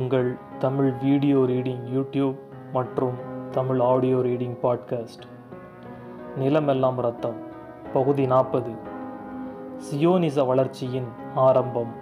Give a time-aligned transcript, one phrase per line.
[0.00, 2.34] உங்கள் Tamil video reading YouTube
[2.72, 3.12] மற்றும்
[3.50, 5.22] Tamil audio reading podcast.
[6.38, 7.36] நிலமெல்லாம் ரத்தம்
[7.92, 8.70] பகுதி நாற்பது.
[9.76, 11.92] சியோனிச வளர்ச்சியின் ஆரம்பம்.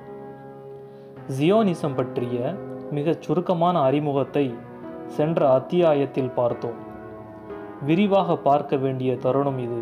[1.40, 2.54] சியோனிசம் பற்றிய
[2.90, 4.54] மிகச் சுருக்கமான அறிமுகத்தை
[5.06, 6.76] சென்ற அத்தியாயத்தில் பார்த்தோம்.
[7.82, 9.80] விரிவாக பார்க்க வேண்டிய தருணம் இது.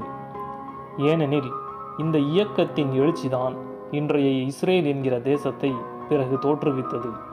[0.98, 1.52] ஏனெனில்
[1.98, 3.56] இந்த இயக்கத்தின் எழுச்சிதான்
[3.90, 5.72] இன்றைய இஸ்ரேல் என்கிற தேசத்தை
[6.08, 7.25] பிறகு தோற்றுவித்தது.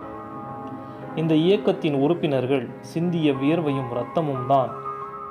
[1.16, 4.71] இந்த இயக்கத்தின் உறுப்பினர்கள் சிந்திய வியர்வையும் இரத்தமும் தான்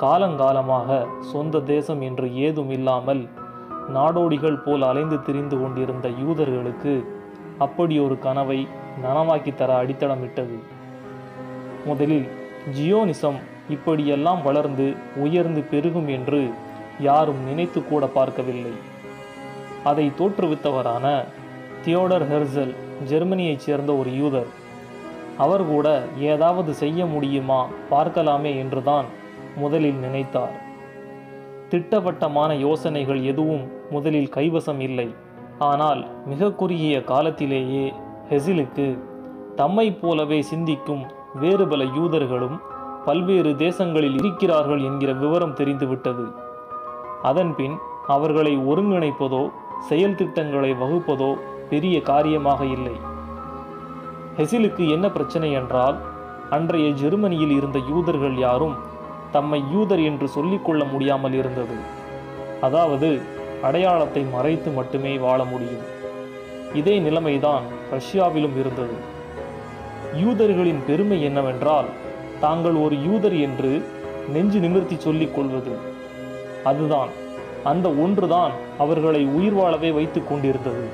[0.01, 3.23] காலங்காலமாக சொந்த தேசம் என்று ஏதும் இல்லாமல்
[3.95, 6.95] நாடோடிகள் போல் அலைந்து திரிந்து கொண்டிருந்த யூதர்களுக்கு
[7.59, 8.61] அப்படி ஒரு கனவை
[9.03, 10.57] நனவாக்கி தர அடித்தளமிட்டது.
[11.87, 12.29] முதலில்
[12.77, 14.87] ஜியோனிசம் இப்படியெல்லாம் வளர்ந்து
[15.17, 16.51] உயர்ந்து பெருகும் என்று
[17.01, 18.75] யாரும் நினைத்து கூட பார்க்கவில்லை.
[19.85, 21.07] அதை தோற்றுவித்தவரான
[21.85, 22.75] தியோடர் ஹெர்சல்
[23.09, 24.51] ஜெர்மனியைச் சேர்ந்த ஒரு யூதர்
[25.39, 29.07] அவர் கூட ஏதாவது செய்ய முடியுமா பார்க்கலாமே என்றுதான்
[29.57, 30.55] முதலில் நினைத்தார்.
[31.69, 35.15] திட்டவட்டமான யோசனைகள் எதுவும் முதலில் கைவசம் இல்லை.
[35.59, 37.93] ஆனால் மிக குறுகிய காலத்திலேயே
[38.31, 38.99] ஹெசிலுக்கு
[39.57, 41.03] தம்மை போலவே சிந்திக்கும்
[41.35, 42.57] வேறு பல யூதர்களும்
[43.05, 46.27] பல்வேறு தேசங்களில் இருக்கிறார்கள் என்கிற விவரம் தெரிந்துவிட்டது.
[47.23, 49.49] அதன்பின் அவர்களை ஒருங்கிணைப்பதோ
[49.89, 51.37] செயல் திட்டங்களை வகுப்பதோ
[51.69, 52.97] பெரிய காரியமாக இல்லை.
[54.37, 55.97] ஹெசிலுக்கு என்ன பிரச்சனை என்றால்
[56.51, 58.77] அன்றைய ஜெர்மனியில் இருந்த யூதர்கள் யாரும்
[59.35, 61.77] தம்மை யூதர் என்று சொல்லிக்கொள்ள முடியாமல் இருந்தது.
[62.61, 63.09] அதாவது
[63.63, 65.85] அடையாளத்தை மறைத்து மட்டுமே வாழ முடியும்.
[66.75, 68.97] இதே நிலைமைதான் ரஷ்யாவிலும் இருந்தது.
[70.23, 71.91] யூதர்களின் பெருமை என்னவென்றால்
[72.41, 73.73] தாங்கள் ஒரு யூதர் என்று
[74.33, 75.75] நெஞ்சு நிமிர்த்தி சொல்லிக் கொள்வது.
[76.65, 77.13] அதுதான்
[77.65, 80.85] அந்த ஒன்றுதான் அவர்களை உயிர் வாழவே வைத்து கொண்டிருந்தது.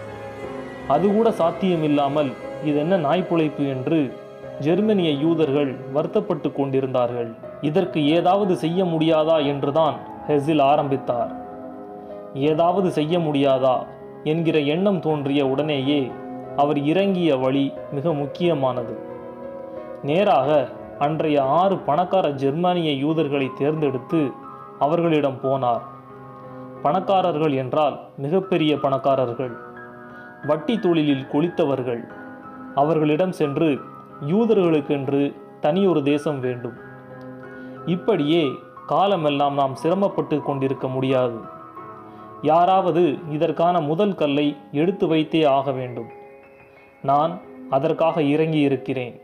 [0.89, 2.30] அது கூட சாத்தியமில்லாமல்
[2.64, 4.17] இது என்ன நாய் நாய்ப்புழைப்பு என்று
[4.61, 7.34] ஜெர்மனிய யூதர்கள் வருத்தப்பட்டு கொண்டிருந்தார்கள்.
[7.61, 9.95] இதற்கு ஏதாவது செய்ய முடியாதா என்றுதான்
[10.28, 11.33] ஹெசில் ஆரம்பித்தார்.
[12.34, 13.86] ஏதாவது செய்ய முடியாதா
[14.24, 16.11] என்கிற எண்ணம் தோன்றிய உடனேயே
[16.57, 18.98] அவர் இறங்கிய வழி மிக முக்கியமானது.
[20.02, 24.30] நேராக அன்றைய ஆறு பணக்கார ஜெர்மானிய யூதர்களை தேர்ந்தெடுத்து
[24.79, 25.80] அவர்களிடம் போனார்.
[26.83, 29.57] பணக்காரர்கள் என்றால் மிகப்பெரிய பணக்காரர்கள்.
[30.46, 32.08] வட்டி தொழிலில் கொளித்தவர்கள்.
[32.78, 33.80] அவர்களிடம் சென்று
[34.27, 36.77] யூதர்களுக்கென்று தனியொரு தேசம் வேண்டும்.
[37.86, 38.50] இப்படியே
[38.86, 41.39] காலமெல்லாம் நாம் சிரமப்பட்டு கொண்டிருக்க முடியாது.
[42.42, 46.08] யாராவது இதற்கான முதல் கல்லை எடுத்து வைத்தே ஆக வேண்டும்.
[47.02, 47.40] நான்
[47.70, 49.20] அதற்காக இறங்கி இருக்கிறேன்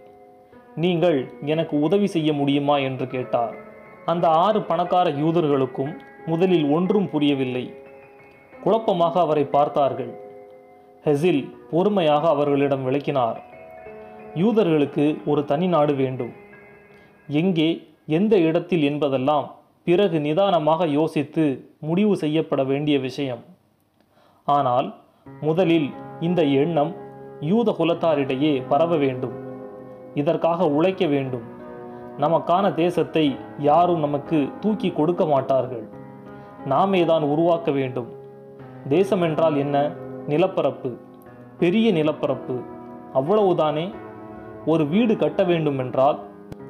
[0.74, 2.76] நீங்கள் எனக்கு உதவி செய்ய முடியுமா?
[2.78, 3.54] என்று கேட்டார்.
[4.04, 5.92] அந்த ஆறு பணக்கார யூதர்களுக்கும்
[6.26, 7.74] முதலில் ஒன்றும் புரியவில்லை.
[8.62, 10.23] குழப்பமாக அவரை பார்த்தார்கள்.
[11.06, 13.38] ஹெசில் பொறுமையாக அவர்களிடம் விளக்கினார்.
[14.34, 16.32] யூதர்களுக்கு ஒரு தனி நாடு வேண்டும்.
[17.28, 17.66] எங்கே
[18.06, 19.46] எந்த இடத்தில் என்பதெல்லாம்
[19.84, 21.44] பிறகு நிதானமாக யோசித்து
[21.78, 23.42] முடிவு செய்யப்பட வேண்டிய விஷயம்.
[24.44, 24.94] ஆனால்
[25.40, 25.88] முதலில்
[26.20, 26.92] இந்த எண்ணம்
[27.40, 29.34] யூத குலத்தாரிடையே பரவ வேண்டும்.
[30.14, 31.44] இதற்காக உழைக்க வேண்டும்.
[32.18, 35.84] நமக்கான தேசத்தை யாரும் நமக்கு தூக்கி கொடுக்க மாட்டார்கள்.
[36.66, 38.10] நாமே தான் உருவாக்க வேண்டும்.
[38.88, 39.76] தேசம் என்றால் என்ன?
[40.26, 40.98] நிலப்பரப்பு
[41.58, 42.60] பெரிய நிலப்பரப்பு.
[43.14, 43.94] அவ்வளவுதானே?
[44.66, 46.18] ஒரு வீடு கட்ட வேண்டும் என்றால்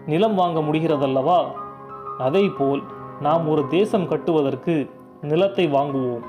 [0.06, 1.44] நிலம் வாங்க முடிகிறதல்லவா?
[2.19, 2.82] அதை போல்
[3.20, 4.91] நாம் ஒரு தேசம் கட்டுவதற்கு
[5.22, 6.20] நிலத்தை வாங்குவோம்.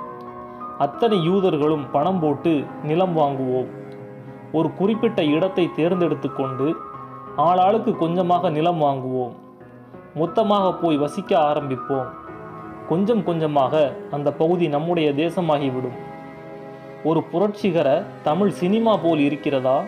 [0.77, 3.67] அத்தனை யூதர்களும் பணம் போட்டு நிலம் வாங்குவோம்.
[4.51, 6.75] ஒரு குறிப்பிட்ட இடத்தை தேர்ந்தெடுத்து கொண்டு
[7.37, 9.33] ஆளாளுக்கு கொஞ்சமாக நிலம் வாங்குவோம்.
[10.15, 12.09] மொத்தமாக போய் வசிக்க ஆரம்பிப்போம்.
[12.87, 15.97] கொஞ்சம் கொஞ்சமாக அந்த பகுதி நம்முடைய தேசமாகிவிடும்.
[17.05, 19.83] ஒரு புரட்சிகர தமிழ் சினிமா போல் இருக்கிறதா?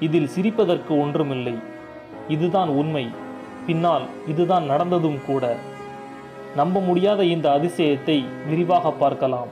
[0.00, 1.54] இதில் சிரிப்பதற்கு ஒன்றுமில்லை.
[2.28, 3.08] இதுதான் உண்மை.
[3.66, 5.56] பின்னால் இதுதான் நடந்ததும் கூட.
[6.56, 9.48] நம்ப முடியாத இந்த அதிசயத்தை விரிவாக பார்க்கலாம்.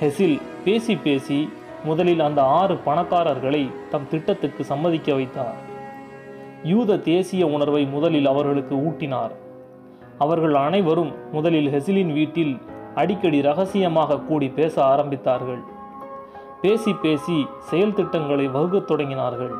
[0.00, 1.52] ஹெசில் பேசி பேசி
[1.84, 5.56] முதலில் அந்த ஆறு பணக்காரர்களை தம் திட்டத்துக்கு சம்மதிக்க வைத்தார்.
[6.64, 9.30] யூத தேசிய உணர்வை முதலில் அவர்களுக்கு ஊட்டினார்.
[10.18, 12.60] அவர்கள் அனைவரும் முதலில் ஹெசிலின் வீட்டில்
[13.00, 15.62] அடிக்கடி ரகசியமாக கூடி பேச ஆரம்பித்தார்கள்.
[16.60, 19.54] பேசி பேசி செயல் திட்டங்களை வகுக்கத் தொடங்கினார்கள்.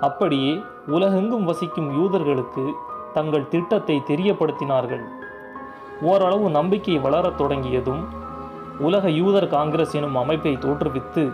[0.00, 0.52] அப்படியே
[0.86, 2.64] உலகெங்கும் வசிக்கும் யூதர்களுக்கு
[3.12, 5.04] தங்கள் திட்டத்தை தெரியப்படுத்தினார்கள்.
[6.02, 8.02] ஓரளவு நம்பிக்கை வளரத் தொடங்கியதும்
[8.78, 11.24] உலக யூதர் காங்கிரஸ் எனும் அமைப்பை தோற்றுவித்து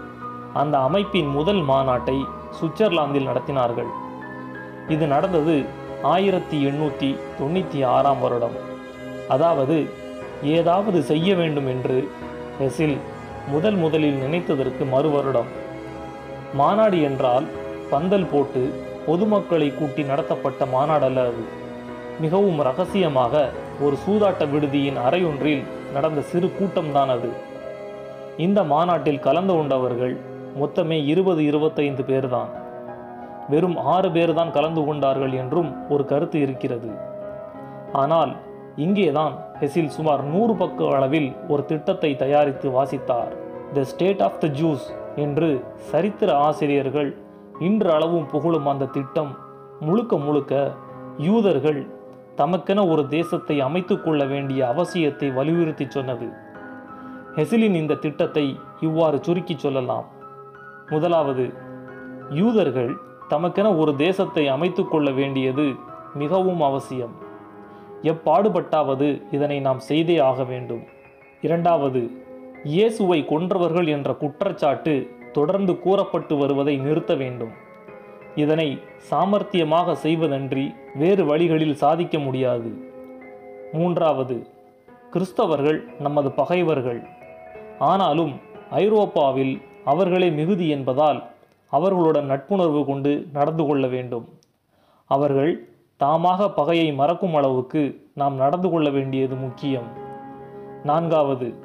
[0.52, 2.18] அந்த அமைப்பின் முதல் மாநாட்டை
[2.58, 3.90] சுவிட்சர்லாந்தில் நடத்தினார்கள்.
[4.88, 5.54] இது நடந்தது
[6.02, 8.56] ஆயிரத்தி எண்ணூற்றி தொண்ணூற்றி ஆறாம் வருடம்.
[9.28, 9.76] அதாவது
[10.42, 12.08] ஏதாவது செய்ய வேண்டும் என்று
[12.60, 12.96] எசில்
[13.48, 15.46] முதல் முதலில் நினைத்ததற்கு மறு வருடம்.
[16.54, 17.44] மாநாடு என்றால்
[17.90, 18.70] பந்தல் போட்டு
[19.06, 21.44] பொதுமக்களை கூட்டி நடத்தப்பட்ட மாநாடல்ல அது.
[22.20, 23.50] மிகவும் ரகசியமாக
[23.80, 25.62] ஒரு சூதாட்ட விடுதியின் அறையொன்றில்
[25.94, 27.28] நடந்த சிறு கூட்டம்தான் அது.
[28.36, 30.16] இந்த மாநாட்டில் கலந்து கொண்டவர்கள்
[30.60, 32.64] மொத்தமே இருபது இருபத்தைந்து பேர்தான்
[33.48, 36.90] வெறும் ஆறு பேர் தான் கலந்து கொண்டார்கள் என்றும் ஒரு கருத்து இருக்கிறது.
[37.92, 38.36] ஆனால்
[38.84, 43.32] இங்கேதான் ஹெசில் சுமார் நூறு பக்க அளவில் ஒரு திட்டத்தை தயாரித்து வாசித்தார்.
[43.74, 44.86] The state of the Jews
[45.24, 45.48] என்று
[45.90, 47.10] சரித்திர ஆசிரியர்கள்
[47.68, 49.32] இன்று அளவும் புகழும் அந்த திட்டம்
[49.80, 50.54] முழுக்க முழுக்க
[51.28, 51.80] யூதர்கள்
[52.40, 56.28] தமக்கென ஒரு தேசத்தை அமைத்து கொள்ள வேண்டிய அவசியத்தை வலியுறுத்தி சொன்னது.
[57.36, 58.46] ஹெசிலின் இந்த திட்டத்தை
[58.80, 60.06] இவ்வாறு சுருக்கி சொல்லலாம்.
[60.90, 61.46] முதலாவது
[62.40, 62.92] யூதர்கள்
[63.30, 65.66] தமக்கென ஒரு தேசத்தை அமைத்து கொள்ள வேண்டியது
[66.14, 67.14] மிகவும் அவசியம்.
[68.10, 70.82] எப்பாடுபட்டாவது இதனை நாம் செய்தே ஆக வேண்டும்.
[71.40, 72.02] இரண்டாவது
[72.64, 74.94] இயேசுவை கொன்றவர்கள் என்ற குற்றச்சாட்டு
[75.32, 77.52] தொடர்ந்து கூறப்பட்டு வருவதை நிறுத்த வேண்டும்.
[78.34, 78.68] இதனை
[79.10, 80.64] சாமர்த்தியமாக செய்வதன்றி
[80.94, 82.70] வேறு வழிகளில் சாதிக்க முடியாது.
[83.72, 84.36] மூன்றாவது
[85.12, 87.00] கிறிஸ்தவர்கள் நமது பகைவர்கள்.
[87.78, 88.34] ஆனாலும்
[88.70, 89.54] ஐரோப்பாவில்
[89.84, 91.20] அவர்களே மிகுதி என்பதால்
[91.72, 94.26] அவர்களுடன் நட்புணர்வு கொண்டு நடந்து கொள்ள வேண்டும்.
[95.10, 95.52] அவர்கள்
[96.00, 99.86] தாமாக பகையை மறக்கும் அளவுக்கு நாம் நடந்து கொள்ள வேண்டியது முக்கியம்.
[100.82, 101.60] நான்காவது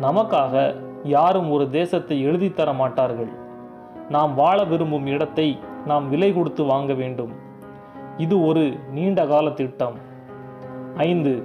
[0.00, 0.54] நமக்காக
[1.02, 3.30] யாரும் ஒரு தேசத்தை எழுதித்தர மாட்டார்கள்.
[4.08, 7.32] நாம் வாழ விரும்பும் இடத்தை நாம் விலை கொடுத்து வாங்க வேண்டும்.
[8.16, 9.96] இது ஒரு நீண்ட கால திட்டம்.
[10.96, 11.42] ஐந்து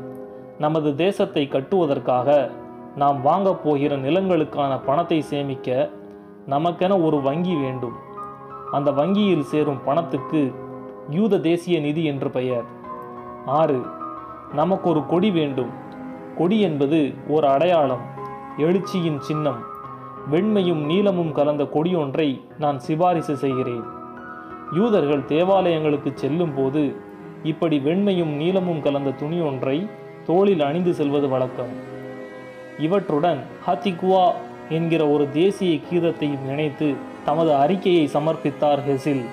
[0.58, 2.52] நமது தேசத்தை கட்டுவதற்காக
[2.96, 5.90] நாம் வாங்கப் போகிற நிலங்களுக்கான பணத்தை சேமிக்க
[6.50, 7.98] நமக்கென ஒரு வங்கி வேண்டும்.
[8.72, 10.42] அந்த வங்கியில் சேரும் பணத்துக்கு
[11.10, 12.64] யூத தேசிய நிதி என்று பெயர்.
[13.46, 13.82] ஆறு
[14.54, 15.70] நமக்கு ஒரு கொடி வேண்டும்.
[16.38, 18.02] கொடி என்பது ஒரு அடையாளம்
[18.58, 19.64] எழுச்சியின் சின்னம்.
[20.32, 23.84] வெண்மையும் நீலமும் கலந்த கொடியொன்றை நான் சிபாரிசு செய்கிறேன்.
[24.74, 26.96] யூதர்கள் தேவாலயங்களுக்கு செல்லும் போது
[27.44, 29.90] இப்படி வெண்மையும் நீலமும் கலந்த துணியொன்றை
[30.26, 31.74] தோளில் அணிந்து செல்வது வழக்கம்.
[32.78, 34.32] இவற்றுடன் ஹத்திகுவா
[34.70, 36.94] என்கிற ஒரு தேசிய கீதத்தையும் இணைத்து
[37.26, 39.26] தமது அறிக்கையை சமர்ப்பித்தார் ஹெசில்.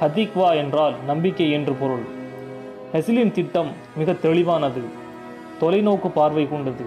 [0.00, 2.04] ஹதிக்வா என்றால் நம்பிக்கை என்று பொருள்.
[2.92, 4.82] ஹெசிலின் திட்டம் மிக தெளிவானது
[5.60, 6.86] தொலைநோக்கு பார்வை கொண்டது.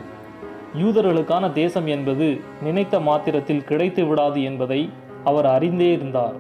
[0.82, 2.26] யூதர்களுக்கான தேசம் என்பது
[2.62, 4.82] நினைத்த மாத்திரத்தில் கிடைத்து விடாது என்பதை
[5.24, 6.36] அவர் அறிந்தே இருந்தார்.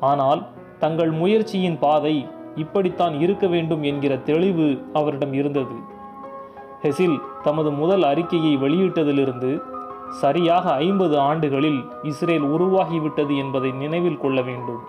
[0.00, 0.42] ஆனால்
[0.78, 2.14] தங்கள் முயற்சியின் பாதை
[2.56, 5.76] இப்படித்தான் இருக்க வேண்டும் என்கிற தெளிவு அவரிடம் இருந்தது.
[6.82, 9.50] ஹெசில் தமது முதல் அறிக்கையை வெளியிட்டதிலிருந்து
[10.22, 14.80] சரியாக ஐம்பது ஆண்டுகளில் இஸ்ரேல் உருவாகிவிட்டது என்பதை நினைவில் கொள்ள வேண்டும்.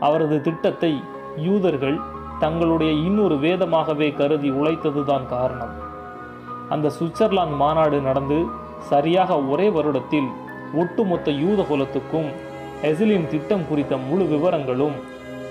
[0.00, 1.02] அவரது திட்டத்தை
[1.36, 1.98] யூதர்கள்
[2.38, 5.74] தங்களுடைய இன்னொரு வேதமாகவே கருதி உழைத்ததுதான் காரணம்.
[6.68, 8.44] அந்த சுவிட்சர்லாந்து மாநாடு நடந்து
[8.80, 10.28] சரியாக ஒரே வருடத்தில்
[10.74, 12.28] ஒட்டுமொத்த யூத குலத்துக்கும்
[12.82, 14.92] எசிலின் திட்டம் குறித்த முழு விவரங்களும்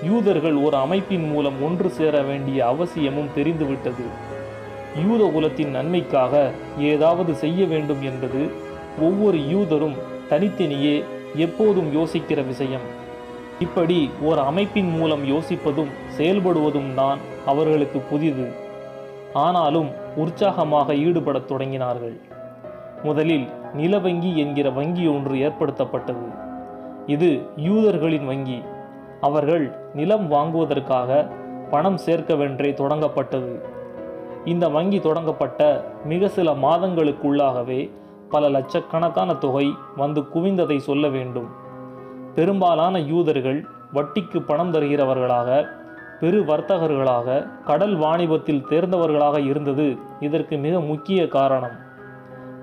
[0.02, 4.04] யூதர்கள் ஒரு அமைப்பின் மூலம் ஒன்று சேர வேண்டிய அவசியமும் தெரிந்துவிட்டது.
[5.06, 8.50] யூத குலத்தின் நன்மைக்காக ஏதாவது செய்ய வேண்டும் என்பது
[9.00, 9.96] ஒவ்வொரு யூதரும்
[10.28, 11.04] தனித்தனியே
[11.34, 13.02] எப்போதும் யோசிக்கிற விஷயம்.
[13.58, 18.52] இப்படி ஒரு அமைப்பின் மூலம் யோசிப்பதும் செயல்படுவதும் தான் அவர்களுக்கு புதிது.
[19.32, 22.20] ஆனாலும் உற்சாகமாக ஈடுபடத் தொடங்கினார்கள்.
[23.02, 26.34] முதலில் நில வங்கி என்கிற வங்கி ஒன்று ஏற்படுத்தப்பட்டது.
[27.06, 28.62] இது யூதர்களின் வங்கி.
[29.20, 31.30] அவர்கள் நிலம் வாங்குவதற்காக
[31.70, 33.64] பணம் சேர்க்கவென்றே தொடங்கப்பட்டது.
[34.44, 37.90] இந்த வங்கி தொடங்கப்பட்ட மிக சில மாதங்களுக்குள்ளாகவே
[38.30, 41.62] பல லட்சக்கணக்கான தொகை வந்து குவிந்ததை சொல்ல வேண்டும்.
[42.34, 43.58] பெரும்பாலான யூதர்கள்
[43.92, 45.48] வட்டிக்கு பணம் தருகிறவர்களாக
[46.20, 47.28] பெரு வர்த்தகர்களாக
[47.64, 49.86] கடல் வாணிபத்தில் தேர்ந்தவர்களாக இருந்தது
[50.20, 51.76] இதற்கு மிக முக்கிய காரணம்.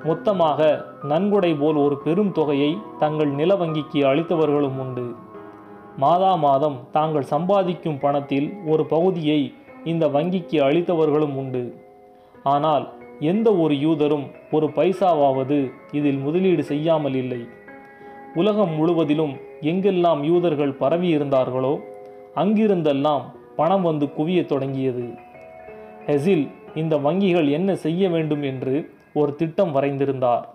[0.03, 5.05] மொத்தமாக நன்கொடை போல் ஒரு பெரும் தொகையை தங்கள் நில வங்கிக்கு அளித்தவர்களும் உண்டு.
[5.97, 9.39] மாதா மாதம் தாங்கள் சம்பாதிக்கும் பணத்தில் ஒரு பகுதியை
[9.83, 11.63] இந்த வங்கிக்கு அளித்தவர்களும் உண்டு.
[12.43, 12.85] ஆனால்
[13.19, 15.57] எந்த ஒரு யூதரும் ஒரு பைசாவாவது
[15.91, 17.41] இதில் முதலீடு செய்யாமல் இல்லை.
[18.35, 21.79] உலகம் முழுவதிலும் எங்கெல்லாம் யூதர்கள் பரவி இருந்தார்களோ
[22.35, 23.21] அங்கிருந்தெல்லாம்
[23.55, 25.13] பணம் வந்து குவியத் தொடங்கியது.
[26.05, 30.45] ஹெசில் இந்த வங்கிகள் என்ன செய்ய வேண்டும் என்று ஒரு திட்டம் வரைந்திருந்தார்.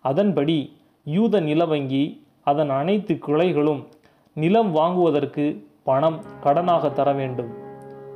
[0.00, 3.86] அதன்படி யூத நில வங்கி அதன் அனைத்து கிளைகளும்
[4.34, 7.50] நிலம் வாங்குவதற்கு பணம் கடனாக தர வேண்டும்.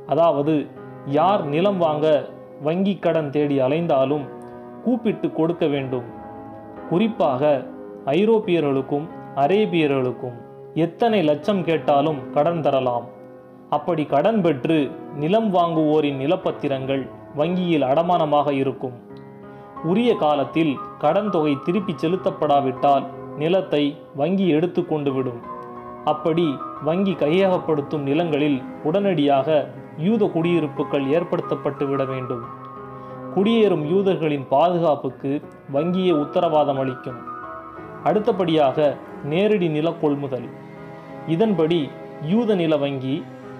[0.05, 0.65] அதாவது
[1.05, 2.29] யார் நிலம் வாங்க
[2.61, 4.25] வங்கி கடன் தேடி அலைந்தாலும்
[4.83, 6.03] கூப்பிட்டு கொடுக்க வேண்டும்.
[6.89, 7.73] குறிப்பாக
[8.05, 10.33] ஐரோப்பியர்களுக்கும் அரேபியர்களுக்கும்
[10.73, 13.05] எத்தனை லட்சம் கேட்டாலும் கடன் தரலாம்.
[13.69, 18.93] அப்படி கடன் பெற்று நிலம் வாங்குவோரின் நிலப்பத்திரங்கள் வங்கியில் அடமானமாக இருக்கும்.
[19.83, 23.05] உரிய காலத்தில் கடன் தொகை திருப்பி செலுத்தப்படாவிட்டால்
[23.37, 25.41] நிலத்தை வங்கி எடுத்து கொண்டு விடும்.
[26.03, 32.43] அப்படி வங்கி கையகப்படுத்தும் நிலங்களில் உடனடியாக யூத குடியிருப்புகள் ஏற்படுத்தப்பட்டு விட வேண்டும்.
[33.35, 35.41] குடியேறும் யூதர்களின் பாதுகாப்புக்கு
[35.73, 37.33] வங்கியே உத்தரவாதம் அளிக்கும்.
[38.07, 38.77] அடுத்தபடியாக
[39.31, 40.47] நேரடி நில கொள்முதல்.
[41.27, 41.79] இதன்படி
[42.31, 43.15] யூத நில வங்கி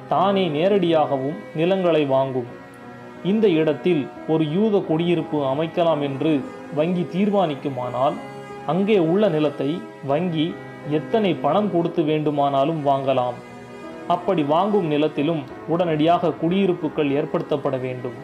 [0.09, 2.49] தானே நேரடியாகவும் நிலங்களை வாங்கும்.
[3.23, 6.33] இந்த இடத்தில் ஒரு யூத குடியிருப்பு அமைக்கலாம் என்று
[6.75, 8.17] வங்கி தீர்மானிக்குமானால்
[8.73, 9.69] அங்கே உள்ள நிலத்தை
[10.11, 10.47] வங்கி
[10.89, 13.37] எத்தனை பணம் கொடுத்து வேண்டுமானாலும் வாங்கலாம்.
[14.07, 18.17] அப்படி வாங்கும் நிலத்திலும் உடனடியாக குடியிருப்புகள் ஏற்படுத்தப்பட வேண்டும்.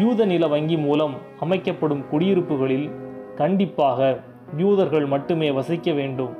[0.00, 1.14] யூத நில வங்கி மூலம்
[1.44, 2.88] அமைக்கப்படும் குடியிருப்புகளில்
[3.36, 4.10] கண்டிப்பாக
[4.56, 6.36] யூதர்கள் மட்டுமே வசிக்க வேண்டும்.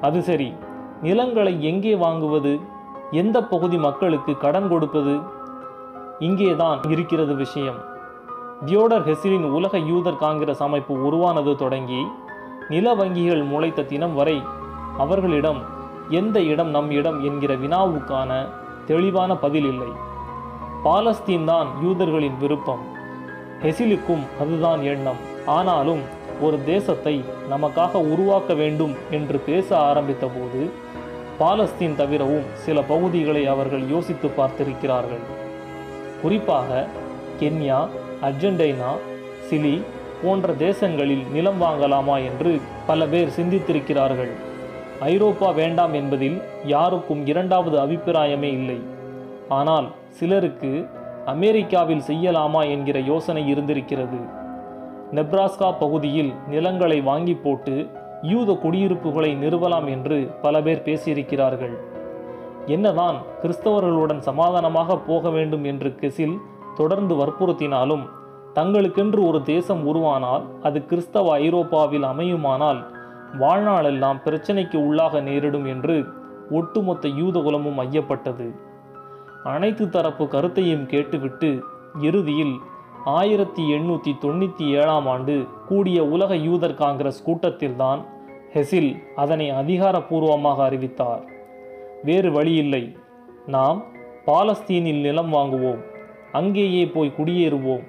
[0.00, 0.54] அது சரி
[1.02, 2.60] நிலங்களை எங்கே வாங்குவது?
[3.10, 5.18] எந்த பகுதி மக்களுக்கு கடன் கொடுப்பது?
[6.18, 7.76] இங்கேதான் இருக்கிறது விஷயம்.
[8.64, 12.06] தியோடர் ஹெசிலின் உலக யூதர் காங்கிரஸ் அமைப்பு உருவானது தொடங்கி
[12.68, 14.42] நில வங்கிகள் முளைத்த தினம் வரை
[14.98, 15.60] அவர்களிடம்
[16.08, 18.48] எந்த இடம் நம் இடம் என்கிற வினாவுக்கான
[18.86, 19.88] தெளிவான பதில் இல்லை.
[20.84, 22.80] பாலஸ்தீன் தான் யூதர்களின் விருப்பம்.
[23.62, 25.16] ஹெசிலுக்கும் அதுதான் எண்ணம்.
[25.46, 27.14] ஆனாலும் ஒரு தேசத்தை
[27.50, 30.60] நமக்காக உருவாக்க வேண்டும் என்று பேச ஆரம்பித்தபோது
[31.40, 35.22] பாலஸ்தீன் தவிரவும் சில பகுதிகளை அவர்கள் யோசித்து பார்த்திருக்கிறார்கள்.
[36.22, 36.86] குறிப்பாக
[37.40, 37.78] கென்யா
[38.22, 38.90] அர்ஜென்டைனா
[39.48, 39.82] சிலி
[40.22, 42.52] போன்ற தேசங்களில் நிலம் வாங்கலாமா என்று
[42.86, 44.32] பல பேர் சிந்தித்திருக்கிறார்கள்.
[45.00, 48.80] ஐரோப்பா வேண்டாம் என்பதில் யாருக்கும் இரண்டாவது அபிப்பிராயமே இல்லை.
[49.48, 50.72] ஆனால் சிலருக்கு
[51.26, 54.20] அமெரிக்காவில் செய்யலாமா என்கிற யோசனை இருந்திருக்கிறது.
[55.16, 57.74] நெப்ராஸ்கா பகுதியில் நிலங்களை வாங்கி போட்டு
[58.22, 61.74] யூத குடியிருப்புகளை நிறுவலாம் என்று பல பேர் பேசியிருக்கிறார்கள்.
[62.66, 66.36] என்னதான் கிறிஸ்தவர்களுடன் சமாதானமாக போக வேண்டும் என்று கெசில்
[66.74, 68.04] தொடர்ந்து வற்புறுத்தினாலும்
[68.54, 72.80] தங்களுக்கென்று ஒரு தேசம் உருவானால் அது கிறிஸ்தவ ஐரோப்பாவில் அமையுமானால்
[73.38, 75.96] வாழ்நாளெல்லாம் பிரச்சனைக்கு உள்ளாக நேரிடும் என்று
[76.50, 78.48] ஒட்டுமொத்த யூதகுலமும் ஐயப்பட்டது.
[79.44, 81.50] அனைத்து தரப்பு கருத்தையும் கேட்டுவிட்டு
[82.00, 82.54] இறுதியில்
[83.04, 88.04] ஆயிரத்தி எண்ணூற்றி தொண்ணூற்றி ஏழாம் ஆண்டு கூடிய உலக யூதர் காங்கிரஸ் கூட்டத்தில்தான்
[88.54, 91.24] ஹெசில் அதனை அதிகாரப்பூர்வமாக அறிவித்தார்.
[92.02, 92.96] வேறு வழியில்லை.
[93.46, 93.84] நாம்
[94.26, 95.80] பாலஸ்தீனில் நிலம் வாங்குவோம்.
[96.32, 97.82] அங்கேயே போய் குடியேறுவோம்.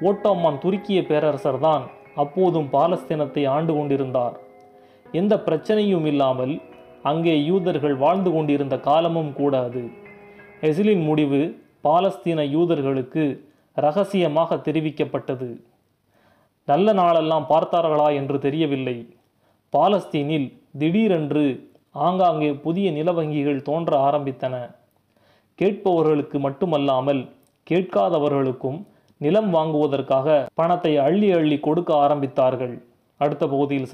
[0.00, 1.82] ஓட்டோமான் துருக்கிய பேரரசர் தான்
[2.14, 4.40] அப்போதும் பாலஸ்தீனத்தை ஆண்டு கொண்டிருந்தார்.
[5.12, 6.62] எந்த பிரச்சனையும் இல்லாமல்
[7.02, 9.90] அங்கே யூதர்கள் வாழ்ந்து கொண்டிருந்த காலமும் கூட அது.
[10.60, 15.60] ஹெசிலின் முடிவு பாலஸ்தீன யூதர்களுக்கு ரகசியமாக தெரிவிக்கப்பட்டது.
[16.64, 19.16] நல்ல நாளெல்லாம் பார்த்தார்களா என்று தெரியவில்லை.
[19.72, 24.54] பாலஸ்தீனில் திடீரென்று ஆங்காங்கே புதிய நில வங்கிகள் தோன்ற ஆரம்பித்தன.
[25.58, 27.22] கேட்பவர்களுக்கு மட்டுமல்லாமல்
[27.70, 32.82] கேட்காதவர்களுக்கும் நிலம் வாங்குவதற்காக பணத்தை அள்ளி அள்ளி கொடுக்க ஆரம்பித்தார்கள்.
[33.16, 33.82] அடுத்த பகுதியில்